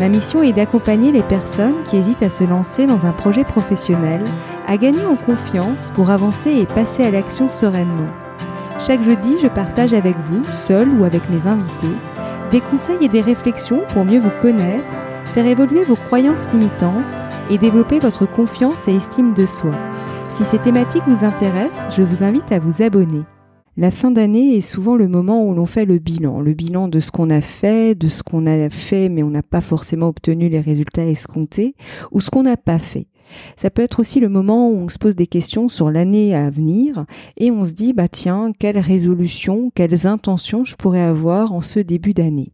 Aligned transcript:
Ma 0.00 0.08
mission 0.08 0.42
est 0.42 0.54
d'accompagner 0.54 1.12
les 1.12 1.22
personnes 1.22 1.82
qui 1.84 1.98
hésitent 1.98 2.22
à 2.22 2.30
se 2.30 2.42
lancer 2.42 2.86
dans 2.86 3.04
un 3.04 3.12
projet 3.12 3.44
professionnel, 3.44 4.24
à 4.66 4.78
gagner 4.78 5.04
en 5.04 5.14
confiance 5.14 5.90
pour 5.90 6.08
avancer 6.08 6.52
et 6.52 6.64
passer 6.64 7.04
à 7.04 7.10
l'action 7.10 7.50
sereinement. 7.50 8.08
Chaque 8.78 9.02
jeudi, 9.02 9.36
je 9.42 9.46
partage 9.46 9.92
avec 9.92 10.16
vous, 10.16 10.42
seul 10.54 10.88
ou 10.88 11.04
avec 11.04 11.28
mes 11.28 11.46
invités, 11.46 11.94
des 12.50 12.62
conseils 12.62 13.04
et 13.04 13.08
des 13.08 13.20
réflexions 13.20 13.82
pour 13.90 14.06
mieux 14.06 14.20
vous 14.20 14.32
connaître, 14.40 14.94
faire 15.34 15.44
évoluer 15.44 15.84
vos 15.84 15.96
croyances 15.96 16.50
limitantes 16.50 17.20
et 17.50 17.58
développer 17.58 17.98
votre 17.98 18.24
confiance 18.24 18.88
et 18.88 18.96
estime 18.96 19.34
de 19.34 19.44
soi. 19.44 19.74
Si 20.32 20.46
ces 20.46 20.58
thématiques 20.58 21.06
vous 21.06 21.26
intéressent, 21.26 21.94
je 21.94 22.02
vous 22.02 22.24
invite 22.24 22.50
à 22.52 22.58
vous 22.58 22.80
abonner. 22.80 23.26
La 23.76 23.92
fin 23.92 24.10
d'année 24.10 24.56
est 24.56 24.60
souvent 24.60 24.96
le 24.96 25.06
moment 25.06 25.46
où 25.46 25.54
l'on 25.54 25.64
fait 25.64 25.84
le 25.84 25.98
bilan, 25.98 26.40
le 26.40 26.54
bilan 26.54 26.88
de 26.88 26.98
ce 26.98 27.12
qu'on 27.12 27.30
a 27.30 27.40
fait, 27.40 27.94
de 27.94 28.08
ce 28.08 28.22
qu'on 28.22 28.46
a 28.46 28.68
fait 28.68 29.08
mais 29.08 29.22
on 29.22 29.30
n'a 29.30 29.44
pas 29.44 29.60
forcément 29.60 30.08
obtenu 30.08 30.48
les 30.48 30.60
résultats 30.60 31.06
escomptés, 31.06 31.74
ou 32.10 32.20
ce 32.20 32.30
qu'on 32.30 32.42
n'a 32.42 32.56
pas 32.56 32.80
fait. 32.80 33.06
Ça 33.56 33.70
peut 33.70 33.82
être 33.82 34.00
aussi 34.00 34.18
le 34.18 34.28
moment 34.28 34.68
où 34.68 34.74
on 34.74 34.88
se 34.88 34.98
pose 34.98 35.14
des 35.14 35.28
questions 35.28 35.68
sur 35.68 35.88
l'année 35.90 36.34
à 36.34 36.50
venir 36.50 37.06
et 37.36 37.52
on 37.52 37.64
se 37.64 37.72
dit 37.72 37.92
bah 37.92 38.08
tiens, 38.08 38.52
quelles 38.58 38.78
résolutions, 38.78 39.70
quelles 39.72 40.06
intentions 40.06 40.64
je 40.64 40.74
pourrais 40.74 41.00
avoir 41.00 41.52
en 41.52 41.60
ce 41.60 41.78
début 41.78 42.12
d'année. 42.12 42.52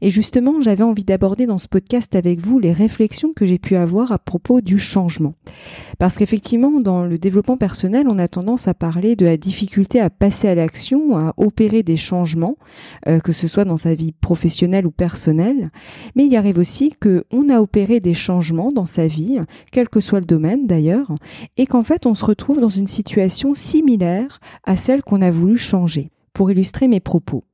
Et 0.00 0.10
justement, 0.10 0.60
j'avais 0.60 0.84
envie 0.84 1.04
d'aborder 1.04 1.46
dans 1.46 1.58
ce 1.58 1.68
podcast 1.68 2.14
avec 2.14 2.40
vous 2.40 2.58
les 2.58 2.72
réflexions 2.72 3.32
que 3.34 3.46
j'ai 3.46 3.58
pu 3.58 3.76
avoir 3.76 4.12
à 4.12 4.18
propos 4.18 4.60
du 4.60 4.78
changement. 4.78 5.34
Parce 5.98 6.16
qu'effectivement, 6.16 6.80
dans 6.80 7.04
le 7.04 7.18
développement 7.18 7.56
personnel, 7.56 8.06
on 8.08 8.18
a 8.18 8.28
tendance 8.28 8.68
à 8.68 8.74
parler 8.74 9.16
de 9.16 9.26
la 9.26 9.36
difficulté 9.36 10.00
à 10.00 10.10
passer 10.10 10.48
à 10.48 10.54
l'action, 10.54 11.16
à 11.16 11.34
opérer 11.36 11.82
des 11.82 11.96
changements, 11.96 12.56
euh, 13.08 13.20
que 13.20 13.32
ce 13.32 13.48
soit 13.48 13.64
dans 13.64 13.76
sa 13.76 13.94
vie 13.94 14.12
professionnelle 14.12 14.86
ou 14.86 14.90
personnelle. 14.90 15.70
Mais 16.14 16.26
il 16.26 16.36
arrive 16.36 16.58
aussi 16.58 16.92
qu'on 17.00 17.48
a 17.48 17.60
opéré 17.60 18.00
des 18.00 18.14
changements 18.14 18.72
dans 18.72 18.86
sa 18.86 19.06
vie, 19.06 19.38
quel 19.72 19.88
que 19.88 20.00
soit 20.00 20.20
le 20.20 20.26
domaine 20.26 20.66
d'ailleurs, 20.66 21.12
et 21.56 21.66
qu'en 21.66 21.82
fait, 21.82 22.06
on 22.06 22.14
se 22.14 22.24
retrouve 22.24 22.60
dans 22.60 22.68
une 22.68 22.86
situation 22.86 23.54
similaire 23.54 24.40
à 24.64 24.76
celle 24.76 25.02
qu'on 25.02 25.22
a 25.22 25.30
voulu 25.30 25.58
changer 25.58 26.10
pour 26.32 26.50
illustrer 26.50 26.88
mes 26.88 27.00
propos. 27.00 27.44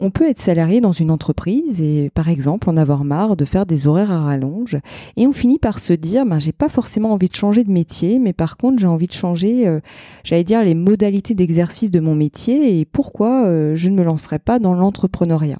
On 0.00 0.10
peut 0.10 0.28
être 0.28 0.40
salarié 0.40 0.80
dans 0.80 0.92
une 0.92 1.10
entreprise 1.10 1.80
et 1.80 2.10
par 2.14 2.28
exemple 2.28 2.68
en 2.68 2.76
avoir 2.76 3.04
marre 3.04 3.36
de 3.36 3.44
faire 3.44 3.66
des 3.66 3.86
horaires 3.86 4.10
à 4.10 4.24
rallonge 4.24 4.78
et 5.16 5.26
on 5.26 5.32
finit 5.32 5.58
par 5.58 5.78
se 5.78 5.92
dire 5.92 6.26
ben 6.26 6.38
j'ai 6.38 6.52
pas 6.52 6.68
forcément 6.68 7.12
envie 7.12 7.28
de 7.28 7.34
changer 7.34 7.62
de 7.62 7.70
métier 7.70 8.18
mais 8.18 8.32
par 8.32 8.56
contre 8.56 8.80
j'ai 8.80 8.86
envie 8.86 9.06
de 9.06 9.12
changer 9.12 9.68
euh, 9.68 9.80
j'allais 10.24 10.44
dire 10.44 10.64
les 10.64 10.74
modalités 10.74 11.34
d'exercice 11.34 11.90
de 11.90 12.00
mon 12.00 12.14
métier 12.14 12.80
et 12.80 12.84
pourquoi 12.84 13.46
euh, 13.46 13.76
je 13.76 13.88
ne 13.88 13.94
me 13.94 14.02
lancerai 14.02 14.38
pas 14.38 14.58
dans 14.58 14.74
l'entrepreneuriat. 14.74 15.58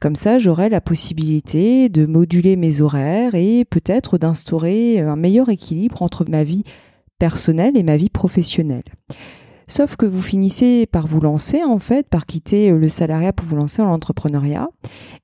Comme 0.00 0.14
ça, 0.14 0.38
j'aurai 0.38 0.68
la 0.68 0.80
possibilité 0.80 1.88
de 1.88 2.06
moduler 2.06 2.54
mes 2.54 2.80
horaires 2.80 3.34
et 3.34 3.64
peut-être 3.64 4.16
d'instaurer 4.16 5.00
un 5.00 5.16
meilleur 5.16 5.48
équilibre 5.48 6.02
entre 6.02 6.24
ma 6.28 6.44
vie 6.44 6.62
personnelle 7.18 7.76
et 7.76 7.82
ma 7.82 7.96
vie 7.96 8.10
professionnelle. 8.10 8.84
Sauf 9.68 9.96
que 9.96 10.06
vous 10.06 10.22
finissez 10.22 10.86
par 10.86 11.06
vous 11.06 11.20
lancer, 11.20 11.62
en 11.62 11.78
fait, 11.78 12.08
par 12.08 12.24
quitter 12.24 12.70
euh, 12.70 12.78
le 12.78 12.88
salariat 12.88 13.34
pour 13.34 13.46
vous 13.46 13.56
lancer 13.56 13.82
dans 13.82 13.88
l'entrepreneuriat. 13.88 14.68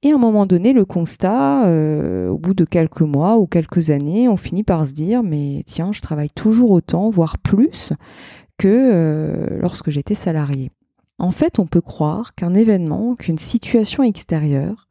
Et 0.03 0.13
à 0.13 0.15
un 0.15 0.19
moment 0.19 0.45
donné, 0.45 0.75
le 0.75 0.85
constat, 0.85 1.65
euh, 1.67 2.29
au 2.29 2.37
bout 2.37 2.53
de 2.53 2.67
quelques 2.67 3.01
mois 3.01 3.39
ou 3.39 3.47
quelques 3.47 3.89
années, 3.89 4.29
on 4.29 4.37
finit 4.37 4.63
par 4.63 4.87
se 4.87 4.93
dire, 4.93 5.23
mais 5.23 5.63
tiens, 5.65 5.93
je 5.93 6.03
travaille 6.03 6.29
toujours 6.29 6.73
autant, 6.73 7.09
voire 7.09 7.39
plus, 7.39 7.95
que 8.59 8.69
euh, 8.69 9.61
lorsque 9.61 9.89
j'étais 9.89 10.15
salarié. 10.15 10.71
En 11.19 11.31
fait, 11.31 11.59
on 11.59 11.67
peut 11.67 11.81
croire 11.81 12.35
qu'un 12.35 12.53
événement, 12.53 13.15
qu'une 13.15 13.39
situation 13.39 14.03
extérieure 14.03 14.89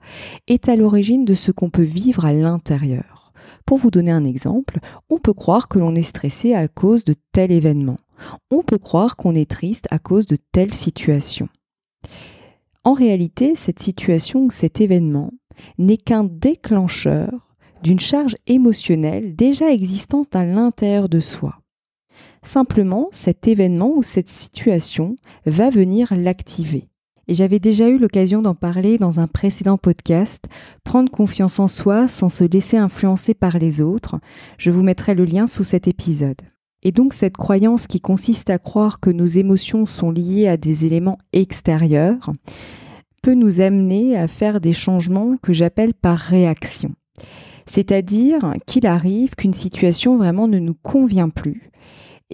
est 0.47 0.67
à 0.67 0.75
l'origine 0.75 1.25
de 1.25 1.35
ce 1.35 1.51
qu'on 1.51 1.69
peut 1.69 1.83
vivre 1.83 2.25
à 2.25 2.33
l'intérieur. 2.33 3.12
Pour 3.65 3.77
vous 3.77 3.91
donner 3.91 4.11
un 4.11 4.25
exemple, 4.25 4.79
on 5.09 5.17
peut 5.17 5.33
croire 5.33 5.67
que 5.67 5.79
l'on 5.79 5.95
est 5.95 6.03
stressé 6.03 6.53
à 6.53 6.67
cause 6.67 7.05
de 7.05 7.15
tel 7.31 7.51
événement 7.51 7.97
on 8.51 8.61
peut 8.61 8.77
croire 8.77 9.15
qu'on 9.15 9.35
est 9.35 9.49
triste 9.49 9.87
à 9.91 9.99
cause 9.99 10.27
de 10.27 10.37
telle 10.51 10.73
situation. 10.73 11.49
En 12.83 12.93
réalité, 12.93 13.55
cette 13.55 13.81
situation 13.81 14.45
ou 14.45 14.51
cet 14.51 14.81
événement 14.81 15.31
n'est 15.77 15.97
qu'un 15.97 16.23
déclencheur 16.23 17.55
d'une 17.81 17.99
charge 17.99 18.35
émotionnelle 18.47 19.35
déjà 19.35 19.71
existante 19.71 20.35
à 20.35 20.45
l'intérieur 20.45 21.09
de 21.09 21.19
soi. 21.19 21.59
Simplement, 22.41 23.07
cet 23.11 23.47
événement 23.47 23.91
ou 23.95 24.03
cette 24.03 24.29
situation 24.29 25.15
va 25.45 25.69
venir 25.69 26.13
l'activer. 26.15 26.89
Et 27.27 27.33
j'avais 27.33 27.59
déjà 27.59 27.87
eu 27.87 27.97
l'occasion 27.97 28.41
d'en 28.41 28.55
parler 28.55 28.97
dans 28.97 29.19
un 29.19 29.27
précédent 29.27 29.77
podcast, 29.77 30.45
Prendre 30.83 31.11
confiance 31.11 31.59
en 31.59 31.67
soi 31.67 32.07
sans 32.07 32.29
se 32.29 32.43
laisser 32.43 32.77
influencer 32.77 33.33
par 33.33 33.57
les 33.57 33.81
autres. 33.81 34.19
Je 34.57 34.71
vous 34.71 34.83
mettrai 34.83 35.15
le 35.15 35.25
lien 35.25 35.47
sous 35.47 35.63
cet 35.63 35.87
épisode. 35.87 36.41
Et 36.83 36.91
donc 36.91 37.13
cette 37.13 37.37
croyance 37.37 37.87
qui 37.87 38.01
consiste 38.01 38.49
à 38.49 38.59
croire 38.59 38.99
que 38.99 39.09
nos 39.09 39.25
émotions 39.25 39.85
sont 39.85 40.11
liées 40.11 40.49
à 40.49 40.57
des 40.57 40.85
éléments 40.85 41.17
extérieurs 41.31 42.31
peut 43.21 43.35
nous 43.35 43.61
amener 43.61 44.17
à 44.17 44.27
faire 44.27 44.59
des 44.59 44.73
changements 44.73 45.37
que 45.41 45.53
j'appelle 45.53 45.93
par 45.93 46.17
réaction. 46.17 46.91
C'est-à-dire 47.65 48.53
qu'il 48.67 48.85
arrive 48.85 49.35
qu'une 49.35 49.53
situation 49.53 50.17
vraiment 50.17 50.49
ne 50.49 50.59
nous 50.59 50.73
convient 50.73 51.29
plus 51.29 51.71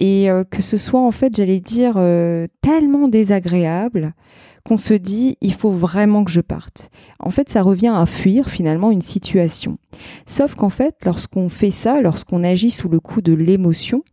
et 0.00 0.30
euh, 0.30 0.44
que 0.44 0.62
ce 0.62 0.76
soit 0.76 1.00
en 1.00 1.10
fait, 1.10 1.36
j'allais 1.36 1.60
dire, 1.60 1.94
euh, 1.96 2.46
tellement 2.62 3.06
désagréable 3.06 4.14
qu'on 4.70 4.78
se 4.78 4.94
dit 4.94 5.36
il 5.40 5.52
faut 5.52 5.72
vraiment 5.72 6.22
que 6.22 6.30
je 6.30 6.40
parte. 6.40 6.90
En 7.18 7.30
fait, 7.30 7.48
ça 7.48 7.60
revient 7.60 7.92
à 7.92 8.06
fuir 8.06 8.48
finalement 8.48 8.92
une 8.92 9.02
situation. 9.02 9.78
Sauf 10.26 10.54
qu'en 10.54 10.68
fait, 10.68 10.94
lorsqu'on 11.04 11.48
fait 11.48 11.72
ça, 11.72 12.00
lorsqu'on 12.00 12.44
agit 12.44 12.70
sous 12.70 12.88
le 12.88 13.00
coup 13.00 13.20
de 13.20 13.32
l'émotion, 13.32 14.04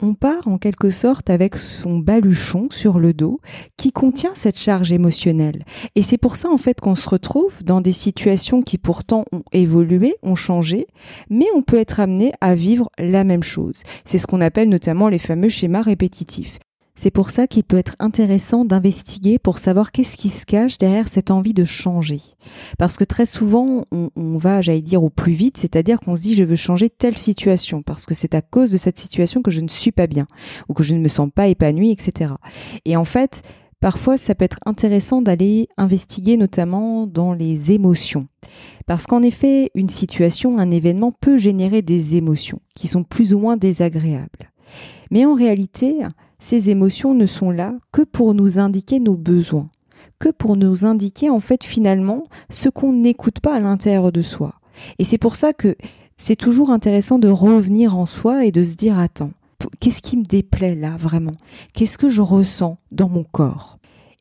on 0.00 0.14
part 0.14 0.46
en 0.46 0.56
quelque 0.56 0.90
sorte 0.90 1.30
avec 1.30 1.56
son 1.56 1.98
baluchon 1.98 2.68
sur 2.70 3.00
le 3.00 3.12
dos 3.12 3.40
qui 3.76 3.90
contient 3.90 4.30
cette 4.34 4.60
charge 4.60 4.92
émotionnelle. 4.92 5.64
Et 5.96 6.04
c'est 6.04 6.16
pour 6.16 6.36
ça 6.36 6.48
en 6.48 6.58
fait 6.58 6.80
qu'on 6.80 6.94
se 6.94 7.08
retrouve 7.08 7.64
dans 7.64 7.80
des 7.80 7.92
situations 7.92 8.62
qui 8.62 8.78
pourtant 8.78 9.24
ont 9.32 9.42
évolué, 9.50 10.14
ont 10.22 10.36
changé, 10.36 10.86
mais 11.28 11.46
on 11.56 11.62
peut 11.62 11.80
être 11.80 11.98
amené 11.98 12.30
à 12.40 12.54
vivre 12.54 12.88
la 13.00 13.24
même 13.24 13.42
chose. 13.42 13.82
C'est 14.04 14.18
ce 14.18 14.28
qu'on 14.28 14.42
appelle 14.42 14.68
notamment 14.68 15.08
les 15.08 15.18
fameux 15.18 15.48
schémas 15.48 15.82
répétitifs. 15.82 16.60
C'est 16.98 17.12
pour 17.12 17.30
ça 17.30 17.46
qu'il 17.46 17.62
peut 17.62 17.78
être 17.78 17.94
intéressant 18.00 18.64
d'investiguer 18.64 19.38
pour 19.38 19.60
savoir 19.60 19.92
qu'est-ce 19.92 20.16
qui 20.16 20.30
se 20.30 20.44
cache 20.44 20.78
derrière 20.78 21.08
cette 21.08 21.30
envie 21.30 21.54
de 21.54 21.64
changer. 21.64 22.20
Parce 22.76 22.96
que 22.96 23.04
très 23.04 23.24
souvent, 23.24 23.84
on, 23.92 24.36
va, 24.36 24.62
j'allais 24.62 24.82
dire, 24.82 25.04
au 25.04 25.08
plus 25.08 25.32
vite, 25.32 25.58
c'est-à-dire 25.58 26.00
qu'on 26.00 26.16
se 26.16 26.22
dit 26.22 26.34
je 26.34 26.42
veux 26.42 26.56
changer 26.56 26.90
telle 26.90 27.16
situation, 27.16 27.82
parce 27.82 28.04
que 28.04 28.14
c'est 28.14 28.34
à 28.34 28.42
cause 28.42 28.72
de 28.72 28.76
cette 28.76 28.98
situation 28.98 29.42
que 29.42 29.52
je 29.52 29.60
ne 29.60 29.68
suis 29.68 29.92
pas 29.92 30.08
bien, 30.08 30.26
ou 30.68 30.74
que 30.74 30.82
je 30.82 30.92
ne 30.96 30.98
me 30.98 31.06
sens 31.06 31.30
pas 31.32 31.46
épanouie, 31.46 31.92
etc. 31.92 32.32
Et 32.84 32.96
en 32.96 33.04
fait, 33.04 33.42
Parfois, 33.80 34.16
ça 34.16 34.34
peut 34.34 34.44
être 34.44 34.58
intéressant 34.66 35.22
d'aller 35.22 35.68
investiguer 35.76 36.36
notamment 36.36 37.06
dans 37.06 37.32
les 37.32 37.70
émotions. 37.70 38.26
Parce 38.88 39.06
qu'en 39.06 39.22
effet, 39.22 39.70
une 39.76 39.88
situation, 39.88 40.58
un 40.58 40.72
événement 40.72 41.12
peut 41.12 41.38
générer 41.38 41.80
des 41.80 42.16
émotions 42.16 42.60
qui 42.74 42.88
sont 42.88 43.04
plus 43.04 43.34
ou 43.34 43.38
moins 43.38 43.56
désagréables. 43.56 44.50
Mais 45.12 45.24
en 45.24 45.34
réalité, 45.34 46.02
ces 46.40 46.70
émotions 46.70 47.14
ne 47.14 47.26
sont 47.26 47.50
là 47.50 47.74
que 47.92 48.02
pour 48.02 48.34
nous 48.34 48.58
indiquer 48.58 49.00
nos 49.00 49.16
besoins, 49.16 49.70
que 50.18 50.30
pour 50.30 50.56
nous 50.56 50.84
indiquer 50.84 51.30
en 51.30 51.40
fait 51.40 51.64
finalement 51.64 52.24
ce 52.50 52.68
qu'on 52.68 52.92
n'écoute 52.92 53.40
pas 53.40 53.54
à 53.54 53.60
l'intérieur 53.60 54.12
de 54.12 54.22
soi. 54.22 54.54
Et 54.98 55.04
c'est 55.04 55.18
pour 55.18 55.36
ça 55.36 55.52
que 55.52 55.76
c'est 56.16 56.36
toujours 56.36 56.70
intéressant 56.70 57.18
de 57.18 57.28
revenir 57.28 57.96
en 57.96 58.06
soi 58.06 58.44
et 58.44 58.52
de 58.52 58.62
se 58.62 58.76
dire 58.76 58.98
attends, 58.98 59.32
qu'est-ce 59.80 60.02
qui 60.02 60.16
me 60.16 60.24
déplaît 60.24 60.74
là 60.74 60.96
vraiment? 60.98 61.36
Qu'est-ce 61.72 61.98
que 61.98 62.08
je 62.08 62.22
ressens 62.22 62.78
dans 62.92 63.08
mon 63.08 63.24
corps? 63.24 63.78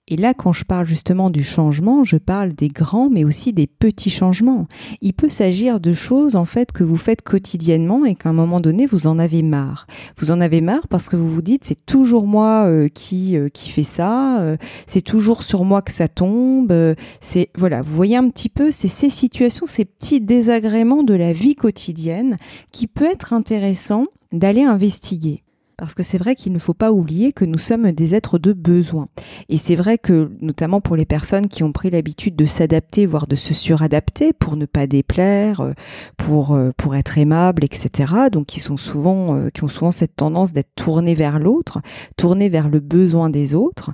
Et 0.10 0.16
là, 0.16 0.34
quand 0.34 0.54
je 0.54 0.64
parle 0.64 0.86
justement 0.86 1.30
du 1.30 1.44
changement, 1.44 2.06
je 2.06 2.16
parle 2.16 2.54
des 2.54 2.70
grands, 2.70 3.10
mais 3.10 3.26
aussi 3.26 3.52
des 3.52 3.68
petits 3.68 4.10
changements. 4.10 4.68
Il 5.02 5.14
peut 5.14 5.30
s'agir 5.30 5.82
de 5.82 5.92
choses, 5.92 6.38
en 6.38 6.46
fait, 6.46 6.72
que 6.72 6.86
vous 6.86 6.96
faites 6.96 7.22
quotidiennement 7.22 8.06
et 8.06 8.16
qu'à 8.16 8.30
un 8.30 8.34
moment 8.34 8.62
donné, 8.62 8.86
vous 8.86 9.08
en 9.08 9.20
avez 9.20 9.42
marre. 9.42 9.86
Vous 10.18 10.32
en 10.32 10.40
avez 10.40 10.62
marre 10.62 10.88
parce 10.88 11.10
que 11.10 11.18
vous 11.18 11.30
vous 11.30 11.42
dites, 11.42 11.66
c'est 11.66 11.86
toujours 11.86 12.26
moi 12.26 12.68
euh, 12.68 12.88
qui, 12.88 13.36
euh, 13.36 13.50
qui 13.50 13.70
fait 13.70 13.84
ça, 13.84 14.40
euh, 14.40 14.56
c'est 14.86 15.02
toujours 15.02 15.44
sur 15.44 15.66
moi 15.66 15.82
que 15.82 15.92
ça 15.92 16.08
tombe. 16.08 16.74
c'est, 17.20 17.50
voilà, 17.58 17.82
vous 17.82 17.96
voyez 17.96 18.16
un 18.16 18.30
petit 18.30 18.50
peu, 18.50 18.72
c'est 18.72 18.88
ces 18.88 19.10
situations, 19.10 19.66
ces 19.66 19.84
petits 19.84 20.22
désagréments 20.22 21.04
de 21.04 21.16
la 21.16 21.34
vie 21.34 21.56
quotidienne 21.56 22.38
qui 22.72 22.88
peut 22.88 23.06
être 23.06 23.34
intéressant 23.34 24.06
d'aller 24.32 24.64
investiguer. 24.64 25.44
Parce 25.78 25.94
que 25.94 26.02
c'est 26.02 26.18
vrai 26.18 26.36
qu'il 26.36 26.54
ne 26.54 26.60
faut 26.60 26.74
pas 26.74 26.92
oublier 26.92 27.34
que 27.34 27.46
nous 27.46 27.60
sommes 27.60 27.92
des 27.92 28.16
êtres 28.16 28.40
de 28.40 28.52
besoin. 28.52 29.10
Et 29.48 29.58
c'est 29.58 29.76
vrai 29.76 30.00
que, 30.00 30.32
notamment 30.42 30.82
pour 30.82 30.96
les 30.96 31.06
personnes 31.06 31.48
qui 31.48 31.64
ont 31.64 31.72
pris 31.72 31.92
l'habitude 31.92 32.36
de 32.36 32.48
s'adapter, 32.48 33.06
voire 33.06 33.28
de 33.28 33.36
se 33.36 33.54
suradapter 33.54 34.34
pour 34.34 34.56
ne 34.56 34.66
pas 34.66 34.88
déplaire, 34.88 35.62
euh, 35.62 35.74
pour, 36.18 36.56
euh, 36.56 36.72
pour 36.78 36.96
être 36.96 37.20
aimable, 37.20 37.64
etc. 37.64 38.14
Donc, 38.32 38.48
qui 38.48 38.60
sont 38.60 38.78
souvent, 38.78 39.36
euh, 39.36 39.50
qui 39.50 39.64
ont 39.64 39.68
souvent 39.68 39.92
cette 39.92 40.16
tendance 40.16 40.52
d'être 40.52 40.74
tournés 40.74 41.14
vers 41.14 41.38
l'autre, 41.38 41.80
tournés 42.16 42.50
vers 42.50 42.70
le 42.70 42.80
besoin 42.80 43.30
des 43.30 43.54
autres. 43.54 43.92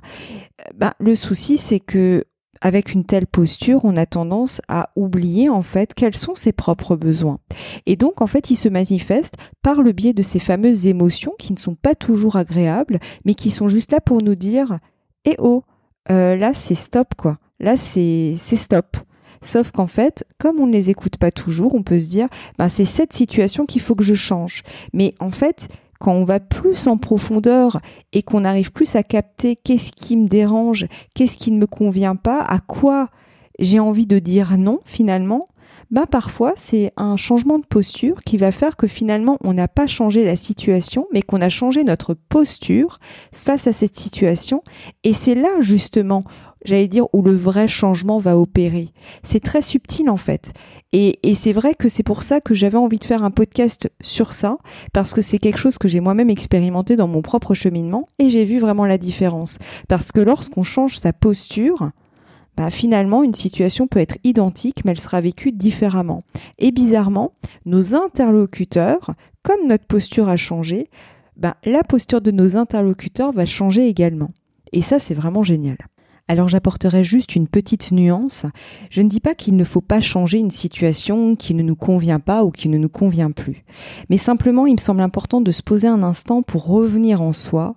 Ben, 0.74 0.92
le 0.98 1.14
souci, 1.14 1.58
c'est 1.58 1.80
que 1.80 2.24
avec 2.64 2.94
une 2.94 3.04
telle 3.04 3.26
posture, 3.26 3.84
on 3.84 3.96
a 3.96 4.06
tendance 4.06 4.62
à 4.68 4.88
oublier 4.96 5.50
en 5.50 5.60
fait 5.60 5.92
quels 5.94 6.16
sont 6.16 6.34
ses 6.34 6.52
propres 6.52 6.96
besoins. 6.96 7.38
Et 7.84 7.94
donc 7.94 8.22
en 8.22 8.26
fait, 8.26 8.50
il 8.50 8.56
se 8.56 8.70
manifeste 8.70 9.34
par 9.62 9.82
le 9.82 9.92
biais 9.92 10.14
de 10.14 10.22
ces 10.22 10.38
fameuses 10.38 10.86
émotions 10.86 11.34
qui 11.38 11.52
ne 11.52 11.58
sont 11.58 11.74
pas 11.74 11.94
toujours 11.94 12.36
agréables, 12.36 13.00
mais 13.26 13.34
qui 13.34 13.50
sont 13.50 13.68
juste 13.68 13.92
là 13.92 14.00
pour 14.00 14.22
nous 14.22 14.34
dire 14.34 14.78
"Eh 15.26 15.36
oh, 15.38 15.62
euh, 16.10 16.36
là 16.36 16.52
c'est 16.54 16.74
stop 16.74 17.14
quoi. 17.18 17.38
Là 17.60 17.76
c'est 17.76 18.36
stop." 18.38 18.96
Sauf 19.42 19.70
qu'en 19.70 19.86
fait, 19.86 20.24
comme 20.38 20.58
on 20.58 20.66
ne 20.66 20.72
les 20.72 20.88
écoute 20.88 21.18
pas 21.18 21.30
toujours, 21.30 21.74
on 21.74 21.82
peut 21.82 21.98
se 21.98 22.08
dire, 22.08 22.28
ben, 22.56 22.70
c'est 22.70 22.86
cette 22.86 23.12
situation 23.12 23.66
qu'il 23.66 23.82
faut 23.82 23.94
que 23.94 24.02
je 24.02 24.14
change. 24.14 24.62
Mais 24.94 25.14
en 25.20 25.30
fait, 25.30 25.68
quand 26.04 26.12
on 26.12 26.24
va 26.24 26.38
plus 26.38 26.86
en 26.86 26.98
profondeur 26.98 27.80
et 28.12 28.22
qu'on 28.22 28.44
arrive 28.44 28.72
plus 28.72 28.94
à 28.94 29.02
capter 29.02 29.56
qu'est-ce 29.56 29.90
qui 29.90 30.18
me 30.18 30.28
dérange, 30.28 30.84
qu'est-ce 31.14 31.38
qui 31.38 31.50
ne 31.50 31.56
me 31.56 31.66
convient 31.66 32.14
pas, 32.14 32.42
à 32.42 32.58
quoi 32.58 33.08
j'ai 33.58 33.80
envie 33.80 34.04
de 34.04 34.18
dire 34.18 34.58
non 34.58 34.80
finalement, 34.84 35.46
ben 35.90 36.04
parfois 36.04 36.52
c'est 36.56 36.92
un 36.98 37.16
changement 37.16 37.58
de 37.58 37.64
posture 37.64 38.22
qui 38.22 38.36
va 38.36 38.52
faire 38.52 38.76
que 38.76 38.86
finalement 38.86 39.38
on 39.42 39.54
n'a 39.54 39.66
pas 39.66 39.86
changé 39.86 40.26
la 40.26 40.36
situation, 40.36 41.06
mais 41.10 41.22
qu'on 41.22 41.40
a 41.40 41.48
changé 41.48 41.84
notre 41.84 42.12
posture 42.12 42.98
face 43.32 43.66
à 43.66 43.72
cette 43.72 43.96
situation. 43.96 44.62
Et 45.04 45.14
c'est 45.14 45.34
là 45.34 45.62
justement 45.62 46.24
j'allais 46.64 46.88
dire, 46.88 47.06
où 47.12 47.22
le 47.22 47.34
vrai 47.34 47.68
changement 47.68 48.18
va 48.18 48.38
opérer. 48.38 48.88
C'est 49.22 49.42
très 49.42 49.62
subtil 49.62 50.08
en 50.10 50.16
fait. 50.16 50.52
Et, 50.96 51.18
c'est 51.34 51.52
vrai 51.52 51.74
que 51.74 51.88
c'est 51.88 52.04
pour 52.04 52.22
ça 52.22 52.40
que 52.40 52.54
j'avais 52.54 52.78
envie 52.78 53.00
de 53.00 53.04
faire 53.04 53.24
un 53.24 53.32
podcast 53.32 53.90
sur 54.00 54.32
ça, 54.32 54.58
parce 54.92 55.12
que 55.12 55.22
c'est 55.22 55.38
quelque 55.38 55.58
chose 55.58 55.76
que 55.76 55.88
j'ai 55.88 55.98
moi-même 55.98 56.30
expérimenté 56.30 56.94
dans 56.94 57.08
mon 57.08 57.20
propre 57.20 57.52
cheminement, 57.52 58.06
et 58.20 58.30
j'ai 58.30 58.44
vu 58.44 58.60
vraiment 58.60 58.86
la 58.86 58.96
différence. 58.96 59.58
Parce 59.88 60.12
que 60.12 60.20
lorsqu'on 60.20 60.62
change 60.62 60.96
sa 60.96 61.12
posture, 61.12 61.90
bah, 62.56 62.70
finalement, 62.70 63.24
une 63.24 63.34
situation 63.34 63.88
peut 63.88 63.98
être 63.98 64.18
identique, 64.22 64.84
mais 64.84 64.92
elle 64.92 65.00
sera 65.00 65.20
vécue 65.20 65.50
différemment. 65.50 66.22
Et 66.60 66.70
bizarrement, 66.70 67.32
nos 67.66 67.96
interlocuteurs, 67.96 69.14
comme 69.42 69.66
notre 69.66 69.86
posture 69.86 70.28
a 70.28 70.36
changé, 70.36 70.90
bah, 71.36 71.56
la 71.64 71.82
posture 71.82 72.20
de 72.20 72.30
nos 72.30 72.56
interlocuteurs 72.56 73.32
va 73.32 73.46
changer 73.46 73.88
également. 73.88 74.30
Et 74.72 74.82
ça, 74.82 75.00
c'est 75.00 75.14
vraiment 75.14 75.42
génial. 75.42 75.78
Alors 76.26 76.48
j'apporterai 76.48 77.04
juste 77.04 77.36
une 77.36 77.46
petite 77.46 77.92
nuance. 77.92 78.46
Je 78.88 79.02
ne 79.02 79.10
dis 79.10 79.20
pas 79.20 79.34
qu'il 79.34 79.56
ne 79.56 79.64
faut 79.64 79.82
pas 79.82 80.00
changer 80.00 80.38
une 80.38 80.50
situation 80.50 81.36
qui 81.36 81.52
ne 81.52 81.62
nous 81.62 81.76
convient 81.76 82.18
pas 82.20 82.44
ou 82.44 82.50
qui 82.50 82.70
ne 82.70 82.78
nous 82.78 82.88
convient 82.88 83.30
plus. 83.30 83.62
Mais 84.08 84.16
simplement, 84.16 84.66
il 84.66 84.72
me 84.72 84.78
semble 84.78 85.02
important 85.02 85.42
de 85.42 85.50
se 85.50 85.62
poser 85.62 85.86
un 85.86 86.02
instant 86.02 86.40
pour 86.40 86.66
revenir 86.66 87.20
en 87.20 87.34
soi, 87.34 87.76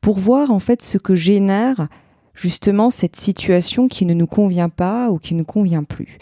pour 0.00 0.20
voir 0.20 0.52
en 0.52 0.60
fait 0.60 0.80
ce 0.82 0.96
que 0.96 1.16
génère 1.16 1.88
justement 2.38 2.90
cette 2.90 3.16
situation 3.16 3.88
qui 3.88 4.06
ne 4.06 4.14
nous 4.14 4.26
convient 4.26 4.68
pas 4.68 5.10
ou 5.10 5.18
qui 5.18 5.34
ne 5.34 5.42
convient 5.42 5.82
plus. 5.82 6.18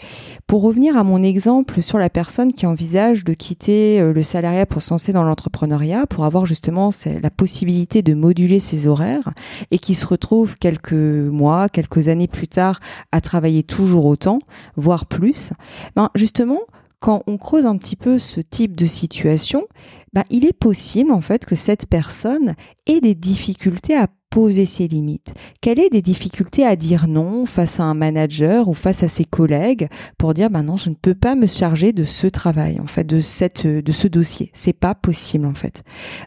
Pour 0.47 0.63
revenir 0.63 0.97
à 0.97 1.03
mon 1.03 1.21
exemple 1.21 1.81
sur 1.81 1.99
la 1.99 2.09
personne 2.09 2.51
qui 2.51 2.65
envisage 2.65 3.23
de 3.23 3.33
quitter 3.33 4.01
euh, 4.01 4.13
le 4.13 4.23
salariat 4.23 4.65
pour 4.65 4.81
se 4.81 4.93
lancer 4.93 5.13
dans 5.13 5.23
l'entrepreneuriat, 5.23 6.07
pour 6.07 6.25
avoir 6.25 6.45
justement 6.45 6.89
la 7.05 7.29
possibilité 7.29 8.01
de 8.01 8.13
moduler 8.13 8.59
ses 8.59 8.87
horaires 8.87 9.33
et 9.71 9.77
qui 9.77 9.93
se 9.93 10.05
retrouve 10.05 10.57
quelques 10.57 10.93
mois, 10.93 11.69
quelques 11.69 12.07
années 12.07 12.27
plus 12.27 12.47
tard 12.47 12.79
à 13.11 13.21
travailler 13.21 13.63
toujours 13.63 14.05
autant, 14.05 14.39
voire 14.75 15.05
plus, 15.05 15.53
ben 15.95 16.09
justement, 16.15 16.61
quand 16.99 17.23
on 17.27 17.37
creuse 17.37 17.65
un 17.65 17.77
petit 17.77 17.95
peu 17.95 18.17
ce 18.17 18.41
type 18.41 18.75
de 18.75 18.85
situation, 18.85 19.67
ben, 20.13 20.23
il 20.29 20.45
est 20.45 20.57
possible 20.57 21.11
en 21.11 21.21
fait 21.21 21.45
que 21.45 21.55
cette 21.55 21.85
personne 21.85 22.55
ait 22.87 23.01
des 23.01 23.13
difficultés 23.13 23.95
à 23.95 24.07
poser 24.29 24.65
ses 24.65 24.87
limites 24.87 25.33
Quelles 25.61 25.79
est 25.79 25.89
des 25.89 26.01
difficultés 26.01 26.65
à 26.65 26.75
dire 26.75 27.07
non 27.07 27.45
face 27.45 27.79
à 27.79 27.83
un 27.83 27.93
manager 27.93 28.67
ou 28.67 28.73
face 28.73 29.03
à 29.03 29.07
ses 29.07 29.25
collègues 29.25 29.87
pour 30.17 30.33
dire 30.33 30.49
ben 30.49 30.63
non, 30.63 30.77
je 30.77 30.89
ne 30.89 30.95
peux 30.95 31.15
pas 31.15 31.35
me 31.35 31.47
charger 31.47 31.93
de 31.93 32.03
ce 32.03 32.27
travail 32.27 32.79
en 32.79 32.87
fait, 32.87 33.03
de 33.03 33.21
cette 33.21 33.65
de 33.65 33.91
ce 33.91 34.07
dossier? 34.07 34.51
C'est 34.53 34.73
pas 34.73 34.95
possible 34.95 35.45
en 35.45 35.53
fait. 35.53 35.83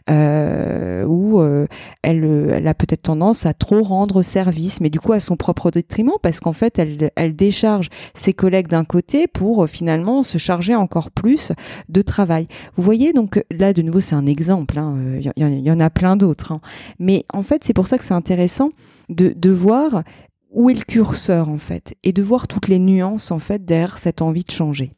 Euh, 0.09 1.05
ou 1.05 1.39
euh, 1.41 1.67
elle, 2.01 2.23
elle 2.51 2.67
a 2.67 2.73
peut-être 2.73 3.03
tendance 3.03 3.45
à 3.45 3.53
trop 3.53 3.83
rendre 3.83 4.21
service, 4.21 4.81
mais 4.81 4.89
du 4.89 4.99
coup 4.99 5.13
à 5.13 5.19
son 5.19 5.35
propre 5.35 5.71
détriment 5.71 6.13
parce 6.21 6.39
qu'en 6.39 6.53
fait 6.53 6.79
elle, 6.79 7.11
elle 7.15 7.35
décharge 7.35 7.89
ses 8.13 8.33
collègues 8.33 8.67
d'un 8.67 8.85
côté 8.85 9.27
pour 9.27 9.63
euh, 9.63 9.67
finalement 9.67 10.23
se 10.23 10.37
charger 10.37 10.75
encore 10.75 11.11
plus 11.11 11.51
de 11.89 12.01
travail. 12.01 12.47
Vous 12.77 12.83
voyez 12.83 13.13
donc 13.13 13.43
là 13.51 13.73
de 13.73 13.81
nouveau 13.81 14.01
c'est 14.01 14.15
un 14.15 14.25
exemple. 14.25 14.79
Hein, 14.79 14.95
il 15.19 15.31
y, 15.35 15.61
y, 15.67 15.71
en 15.71 15.79
a 15.79 15.89
plein 15.89 16.15
d'autres. 16.15 16.51
Hein. 16.51 16.61
Mais 16.99 17.25
en 17.33 17.43
fait 17.43 17.63
c'est 17.63 17.73
pour 17.73 17.87
que 17.97 18.03
c'est 18.03 18.13
intéressant 18.13 18.71
de, 19.09 19.33
de 19.35 19.49
voir 19.51 20.03
où 20.51 20.69
est 20.69 20.73
le 20.73 20.83
curseur 20.83 21.49
en 21.49 21.57
fait 21.57 21.95
et 22.03 22.11
de 22.11 22.21
voir 22.21 22.47
toutes 22.47 22.67
les 22.67 22.79
nuances 22.79 23.31
en 23.31 23.39
fait 23.39 23.65
derrière 23.65 23.97
cette 23.97 24.21
envie 24.21 24.43
de 24.43 24.51
changer. 24.51 24.93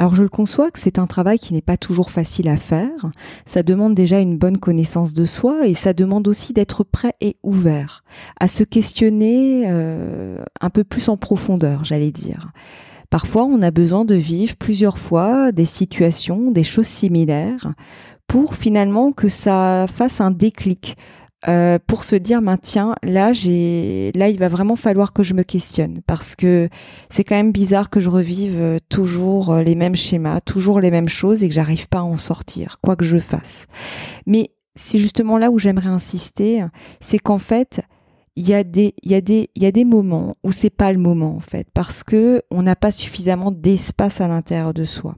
Alors 0.00 0.14
je 0.14 0.22
le 0.22 0.28
conçois 0.28 0.70
que 0.70 0.78
c'est 0.78 1.00
un 1.00 1.08
travail 1.08 1.40
qui 1.40 1.52
n'est 1.52 1.60
pas 1.60 1.76
toujours 1.76 2.12
facile 2.12 2.48
à 2.48 2.56
faire, 2.56 3.10
ça 3.46 3.64
demande 3.64 3.94
déjà 3.94 4.20
une 4.20 4.38
bonne 4.38 4.58
connaissance 4.58 5.12
de 5.12 5.26
soi 5.26 5.66
et 5.66 5.74
ça 5.74 5.92
demande 5.92 6.28
aussi 6.28 6.52
d'être 6.52 6.84
prêt 6.84 7.14
et 7.20 7.36
ouvert 7.42 8.04
à 8.38 8.46
se 8.46 8.62
questionner 8.62 9.64
euh, 9.66 10.38
un 10.60 10.70
peu 10.70 10.84
plus 10.84 11.08
en 11.08 11.16
profondeur, 11.16 11.84
j'allais 11.84 12.12
dire. 12.12 12.52
Parfois 13.10 13.44
on 13.44 13.60
a 13.60 13.72
besoin 13.72 14.04
de 14.04 14.14
vivre 14.14 14.54
plusieurs 14.56 14.98
fois 14.98 15.50
des 15.50 15.64
situations, 15.64 16.52
des 16.52 16.62
choses 16.62 16.86
similaires 16.86 17.72
pour 18.28 18.54
finalement 18.54 19.10
que 19.10 19.28
ça 19.28 19.86
fasse 19.92 20.20
un 20.20 20.30
déclic, 20.30 20.96
euh, 21.46 21.78
pour 21.86 22.02
se 22.02 22.16
dire 22.16 22.42
ben 22.42 22.56
tiens 22.56 22.96
là 23.04 23.32
j'ai 23.32 24.10
là 24.16 24.28
il 24.28 24.40
va 24.40 24.48
vraiment 24.48 24.74
falloir 24.74 25.12
que 25.12 25.22
je 25.22 25.34
me 25.34 25.44
questionne 25.44 26.00
parce 26.04 26.34
que 26.34 26.68
c'est 27.10 27.22
quand 27.22 27.36
même 27.36 27.52
bizarre 27.52 27.90
que 27.90 28.00
je 28.00 28.08
revive 28.08 28.56
euh, 28.58 28.78
toujours 28.88 29.52
euh, 29.52 29.62
les 29.62 29.76
mêmes 29.76 29.94
schémas 29.94 30.40
toujours 30.40 30.80
les 30.80 30.90
mêmes 30.90 31.08
choses 31.08 31.44
et 31.44 31.48
que 31.48 31.54
j'arrive 31.54 31.86
pas 31.86 31.98
à 31.98 32.02
en 32.02 32.16
sortir 32.16 32.78
quoi 32.82 32.96
que 32.96 33.04
je 33.04 33.18
fasse. 33.18 33.66
Mais 34.26 34.50
c'est 34.74 34.98
justement 34.98 35.38
là 35.38 35.52
où 35.52 35.60
j'aimerais 35.60 35.90
insister 35.90 36.64
c'est 36.98 37.20
qu'en 37.20 37.38
fait 37.38 37.82
il 38.34 38.48
y 38.48 38.52
a 38.52 38.64
des 38.64 38.94
il 39.04 39.12
y 39.12 39.14
a 39.14 39.20
des 39.20 39.48
il 39.54 39.62
y 39.62 39.66
a 39.66 39.72
des 39.72 39.84
moments 39.84 40.36
où 40.42 40.50
c'est 40.50 40.70
pas 40.70 40.92
le 40.92 40.98
moment 40.98 41.36
en 41.36 41.40
fait 41.40 41.68
parce 41.72 42.02
que 42.02 42.42
on 42.50 42.62
n'a 42.62 42.74
pas 42.74 42.90
suffisamment 42.90 43.52
d'espace 43.52 44.20
à 44.20 44.26
l'intérieur 44.26 44.74
de 44.74 44.82
soi 44.82 45.14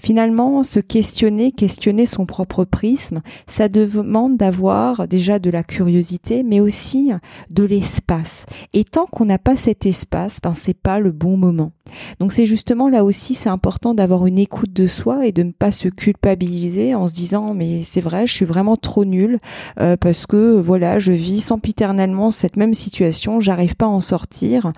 Finalement, 0.00 0.64
se 0.64 0.80
questionner, 0.80 1.52
questionner 1.52 2.04
son 2.04 2.26
propre 2.26 2.64
prisme, 2.64 3.22
ça 3.46 3.68
demande 3.68 4.36
d'avoir 4.36 5.06
déjà 5.06 5.38
de 5.38 5.50
la 5.50 5.62
curiosité, 5.62 6.42
mais 6.42 6.58
aussi 6.58 7.12
de 7.50 7.62
l'espace. 7.64 8.44
Et 8.72 8.84
tant 8.84 9.06
qu'on 9.06 9.24
n'a 9.24 9.38
pas 9.38 9.56
cet 9.56 9.86
espace, 9.86 10.40
ben 10.42 10.52
c'est 10.52 10.76
pas 10.76 10.98
le 10.98 11.12
bon 11.12 11.36
moment. 11.36 11.70
Donc 12.18 12.32
c'est 12.32 12.44
justement 12.44 12.88
là 12.88 13.04
aussi, 13.04 13.34
c'est 13.34 13.48
important 13.48 13.94
d'avoir 13.94 14.26
une 14.26 14.38
écoute 14.38 14.72
de 14.72 14.88
soi 14.88 15.26
et 15.26 15.32
de 15.32 15.44
ne 15.44 15.52
pas 15.52 15.70
se 15.70 15.86
culpabiliser 15.88 16.94
en 16.96 17.06
se 17.06 17.12
disant 17.12 17.54
mais 17.54 17.84
c'est 17.84 18.00
vrai, 18.00 18.26
je 18.26 18.32
suis 18.32 18.44
vraiment 18.44 18.76
trop 18.76 19.04
nul 19.04 19.38
euh, 19.78 19.96
parce 19.96 20.26
que 20.26 20.58
voilà, 20.60 20.98
je 20.98 21.12
vis 21.12 21.40
sempiternellement 21.40 22.32
cette 22.32 22.56
même 22.56 22.74
situation, 22.74 23.38
j'arrive 23.38 23.76
pas 23.76 23.86
à 23.86 23.90
en 23.90 24.00
sortir. 24.00 24.72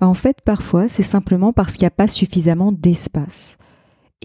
Ben, 0.00 0.06
en 0.06 0.14
fait, 0.14 0.40
parfois, 0.40 0.88
c'est 0.88 1.02
simplement 1.02 1.52
parce 1.52 1.74
qu'il 1.74 1.82
n'y 1.82 1.88
a 1.88 1.90
pas 1.90 2.08
suffisamment 2.08 2.72
d'espace. 2.72 3.58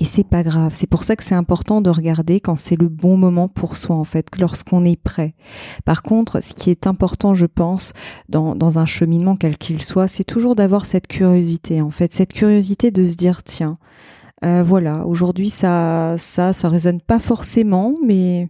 Et 0.01 0.05
c'est 0.05 0.23
pas 0.23 0.43
grave. 0.43 0.71
C'est 0.73 0.87
pour 0.87 1.03
ça 1.03 1.17
que 1.17 1.25
c'est 1.25 1.35
important 1.35 1.81
de 1.81 1.89
regarder 1.89 2.39
quand 2.39 2.55
c'est 2.55 2.79
le 2.79 2.87
bon 2.87 3.17
moment 3.17 3.49
pour 3.49 3.75
soi, 3.75 3.97
en 3.97 4.05
fait, 4.05 4.27
lorsqu'on 4.39 4.85
est 4.85 4.99
prêt. 4.99 5.35
Par 5.83 6.03
contre, 6.03 6.41
ce 6.41 6.53
qui 6.53 6.69
est 6.69 6.87
important, 6.87 7.33
je 7.33 7.45
pense, 7.45 7.91
dans, 8.29 8.55
dans 8.55 8.79
un 8.79 8.85
cheminement 8.85 9.35
quel 9.35 9.57
qu'il 9.57 9.83
soit, 9.83 10.07
c'est 10.07 10.23
toujours 10.23 10.55
d'avoir 10.55 10.85
cette 10.85 11.07
curiosité, 11.07 11.81
en 11.81 11.91
fait, 11.91 12.13
cette 12.13 12.31
curiosité 12.31 12.91
de 12.91 13.03
se 13.03 13.17
dire, 13.17 13.43
tiens, 13.43 13.75
euh, 14.45 14.63
voilà, 14.65 15.05
aujourd'hui 15.05 15.49
ça, 15.49 16.15
ça, 16.17 16.53
ça 16.53 16.69
résonne 16.69 17.01
pas 17.01 17.19
forcément, 17.19 17.93
mais 18.05 18.47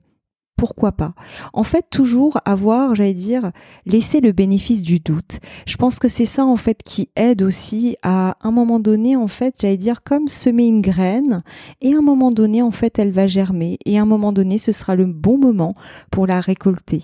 pourquoi 0.59 0.91
pas 0.91 1.13
En 1.53 1.63
fait, 1.63 1.85
toujours 1.89 2.37
avoir, 2.43 2.93
j'allais 2.93 3.13
dire, 3.13 3.51
laisser 3.85 4.19
le 4.19 4.33
bénéfice 4.33 4.83
du 4.83 4.99
doute. 4.99 5.39
Je 5.65 5.77
pense 5.77 5.99
que 5.99 6.09
c'est 6.09 6.25
ça 6.25 6.45
en 6.45 6.57
fait 6.57 6.83
qui 6.83 7.07
aide 7.15 7.43
aussi 7.43 7.95
à 8.03 8.35
un 8.41 8.51
moment 8.51 8.79
donné, 8.79 9.15
en 9.15 9.27
fait, 9.27 9.55
j'allais 9.61 9.77
dire 9.77 10.03
comme 10.03 10.27
semer 10.27 10.67
une 10.67 10.81
graine 10.81 11.43
et 11.79 11.93
à 11.93 11.99
un 11.99 12.01
moment 12.01 12.31
donné, 12.31 12.61
en 12.61 12.71
fait, 12.71 12.99
elle 12.99 13.11
va 13.11 13.25
germer 13.25 13.77
et 13.85 13.97
à 13.97 14.01
un 14.01 14.05
moment 14.05 14.33
donné, 14.33 14.57
ce 14.57 14.73
sera 14.73 14.95
le 14.95 15.05
bon 15.05 15.37
moment 15.37 15.73
pour 16.11 16.27
la 16.27 16.41
récolter. 16.41 17.03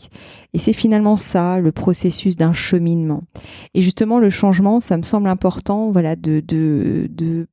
Et 0.53 0.57
c'est 0.57 0.74
finalement 0.74 1.15
ça 1.15 1.59
le 1.59 1.71
processus 1.71 2.35
d'un 2.35 2.53
cheminement. 2.53 3.21
Et 3.74 3.81
justement, 3.81 4.19
le 4.19 4.29
changement, 4.29 4.81
ça 4.81 4.97
me 4.97 5.03
semble 5.03 5.29
important, 5.29 5.91
voilà, 5.91 6.17
de, 6.17 6.43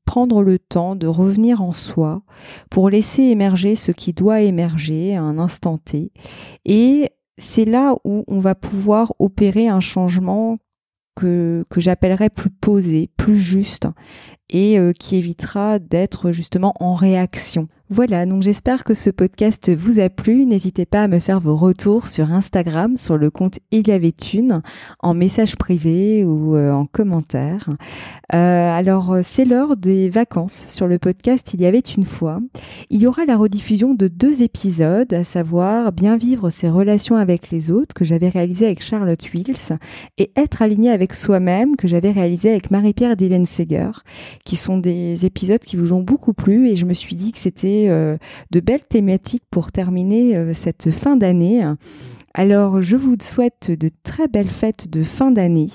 prendre 0.04 0.42
le 0.42 0.58
temps 0.58 0.96
de 0.96 1.06
revenir 1.06 1.62
en 1.62 1.72
soi 1.72 2.22
pour 2.70 2.90
laisser 2.90 3.22
émerger 3.22 3.76
ce 3.76 3.92
qui 3.92 4.12
doit 4.12 4.40
émerger 4.40 5.14
à 5.14 5.22
un 5.22 5.38
instant. 5.38 5.78
Et 6.64 7.10
c'est 7.38 7.64
là 7.64 7.96
où 8.04 8.24
on 8.28 8.40
va 8.40 8.54
pouvoir 8.54 9.14
opérer 9.18 9.68
un 9.68 9.80
changement 9.80 10.58
que, 11.14 11.64
que 11.68 11.80
j'appellerais 11.80 12.30
plus 12.30 12.50
posé, 12.50 13.10
plus 13.16 13.36
juste 13.36 13.86
et 14.52 14.78
euh, 14.78 14.92
qui 14.92 15.16
évitera 15.16 15.78
d'être 15.80 16.30
justement 16.30 16.74
en 16.78 16.94
réaction. 16.94 17.66
Voilà, 17.94 18.24
donc 18.24 18.42
j'espère 18.42 18.84
que 18.84 18.94
ce 18.94 19.10
podcast 19.10 19.70
vous 19.70 20.00
a 20.00 20.08
plu. 20.08 20.46
N'hésitez 20.46 20.86
pas 20.86 21.02
à 21.02 21.08
me 21.08 21.18
faire 21.18 21.40
vos 21.40 21.56
retours 21.56 22.08
sur 22.08 22.32
Instagram, 22.32 22.96
sur 22.96 23.18
le 23.18 23.28
compte 23.28 23.58
Il 23.70 23.86
y 23.86 23.92
avait 23.92 24.14
une, 24.32 24.62
en 25.00 25.12
message 25.12 25.56
privé 25.56 26.24
ou 26.24 26.56
euh, 26.56 26.72
en 26.72 26.86
commentaire. 26.86 27.68
Euh, 28.34 28.78
alors, 28.78 29.18
c'est 29.22 29.44
l'heure 29.44 29.76
des 29.76 30.08
vacances 30.08 30.68
sur 30.68 30.86
le 30.86 30.98
podcast 30.98 31.52
Il 31.52 31.60
y 31.60 31.66
avait 31.66 31.80
une 31.80 32.06
fois. 32.06 32.40
Il 32.88 33.02
y 33.02 33.06
aura 33.06 33.26
la 33.26 33.36
rediffusion 33.36 33.92
de 33.92 34.08
deux 34.08 34.40
épisodes, 34.42 35.12
à 35.12 35.22
savoir 35.22 35.92
Bien 35.92 36.16
vivre 36.16 36.48
ses 36.48 36.70
relations 36.70 37.16
avec 37.16 37.50
les 37.50 37.70
autres, 37.70 37.94
que 37.94 38.06
j'avais 38.06 38.30
réalisé 38.30 38.64
avec 38.64 38.82
Charlotte 38.82 39.22
Wills, 39.34 39.76
et 40.16 40.32
Être 40.36 40.62
aligné 40.62 40.90
avec 40.90 41.12
soi-même, 41.12 41.76
que 41.76 41.88
j'avais 41.88 42.12
réalisé 42.12 42.48
avec 42.48 42.70
Marie-Pierre 42.70 43.16
Dylan 43.16 43.44
Seger, 43.44 43.90
qui 44.44 44.56
sont 44.56 44.78
des 44.78 45.24
épisodes 45.24 45.60
qui 45.60 45.76
vous 45.76 45.92
ont 45.92 46.02
beaucoup 46.02 46.32
plu, 46.32 46.68
et 46.68 46.76
je 46.76 46.86
me 46.86 46.94
suis 46.94 47.16
dit 47.16 47.32
que 47.32 47.38
c'était 47.38 47.86
euh, 47.88 48.16
de 48.50 48.60
belles 48.60 48.84
thématiques 48.88 49.44
pour 49.50 49.72
terminer 49.72 50.36
euh, 50.36 50.54
cette 50.54 50.90
fin 50.90 51.16
d'année. 51.16 51.64
Alors, 52.34 52.80
je 52.80 52.96
vous 52.96 53.16
souhaite 53.20 53.70
de 53.70 53.90
très 54.02 54.26
belles 54.26 54.48
fêtes 54.48 54.88
de 54.88 55.02
fin 55.02 55.30
d'année 55.30 55.68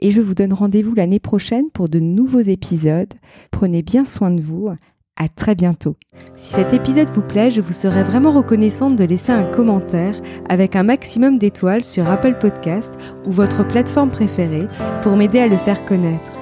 et 0.00 0.10
je 0.10 0.20
vous 0.20 0.34
donne 0.34 0.52
rendez-vous 0.52 0.94
l'année 0.94 1.20
prochaine 1.20 1.70
pour 1.72 1.88
de 1.88 2.00
nouveaux 2.00 2.40
épisodes. 2.40 3.12
Prenez 3.52 3.82
bien 3.82 4.04
soin 4.04 4.32
de 4.32 4.42
vous. 4.42 4.68
À 5.16 5.28
très 5.28 5.54
bientôt. 5.54 5.94
Si 6.36 6.54
cet 6.54 6.72
épisode 6.72 7.10
vous 7.10 7.22
plaît, 7.22 7.50
je 7.50 7.60
vous 7.60 7.72
serais 7.72 8.02
vraiment 8.02 8.32
reconnaissante 8.32 8.96
de 8.96 9.04
laisser 9.04 9.30
un 9.30 9.44
commentaire 9.44 10.14
avec 10.48 10.74
un 10.74 10.82
maximum 10.82 11.38
d'étoiles 11.38 11.84
sur 11.84 12.08
Apple 12.10 12.36
Podcast 12.40 12.94
ou 13.26 13.30
votre 13.30 13.64
plateforme 13.66 14.10
préférée 14.10 14.66
pour 15.02 15.14
m'aider 15.14 15.38
à 15.38 15.48
le 15.48 15.58
faire 15.58 15.84
connaître. 15.84 16.41